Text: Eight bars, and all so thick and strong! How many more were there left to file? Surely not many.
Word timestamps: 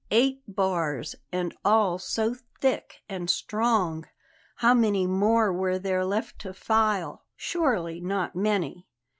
Eight 0.09 0.41
bars, 0.47 1.13
and 1.31 1.55
all 1.63 1.99
so 1.99 2.33
thick 2.59 3.03
and 3.07 3.29
strong! 3.29 4.07
How 4.55 4.73
many 4.73 5.05
more 5.05 5.53
were 5.53 5.77
there 5.77 6.03
left 6.05 6.39
to 6.39 6.55
file? 6.55 7.25
Surely 7.35 7.99
not 7.99 8.35
many. 8.35 8.87